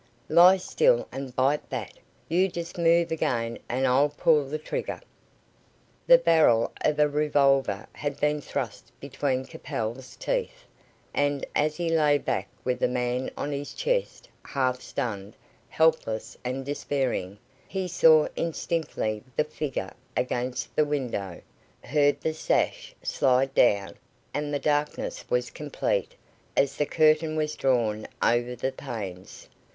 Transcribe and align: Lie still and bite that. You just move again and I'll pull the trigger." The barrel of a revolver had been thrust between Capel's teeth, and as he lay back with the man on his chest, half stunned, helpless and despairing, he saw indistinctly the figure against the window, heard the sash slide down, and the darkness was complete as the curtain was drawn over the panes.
Lie 0.29 0.57
still 0.57 1.07
and 1.11 1.35
bite 1.35 1.69
that. 1.69 1.93
You 2.27 2.47
just 2.49 2.75
move 2.75 3.11
again 3.11 3.59
and 3.69 3.85
I'll 3.85 4.09
pull 4.09 4.43
the 4.45 4.57
trigger." 4.57 4.99
The 6.07 6.17
barrel 6.17 6.71
of 6.83 6.97
a 6.97 7.07
revolver 7.07 7.85
had 7.93 8.19
been 8.19 8.41
thrust 8.41 8.91
between 8.99 9.45
Capel's 9.45 10.15
teeth, 10.15 10.65
and 11.13 11.45
as 11.55 11.75
he 11.77 11.87
lay 11.87 12.17
back 12.17 12.47
with 12.63 12.79
the 12.79 12.87
man 12.87 13.29
on 13.37 13.51
his 13.51 13.75
chest, 13.75 14.27
half 14.43 14.81
stunned, 14.81 15.35
helpless 15.69 16.35
and 16.43 16.65
despairing, 16.65 17.37
he 17.67 17.87
saw 17.87 18.27
indistinctly 18.35 19.23
the 19.35 19.43
figure 19.43 19.93
against 20.17 20.75
the 20.75 20.83
window, 20.83 21.43
heard 21.83 22.19
the 22.21 22.33
sash 22.33 22.95
slide 23.03 23.53
down, 23.53 23.93
and 24.33 24.51
the 24.51 24.57
darkness 24.57 25.23
was 25.29 25.51
complete 25.51 26.15
as 26.57 26.75
the 26.77 26.87
curtain 26.87 27.35
was 27.35 27.53
drawn 27.55 28.07
over 28.23 28.55
the 28.55 28.71
panes. 28.71 29.47